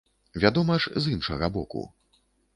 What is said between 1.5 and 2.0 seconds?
боку.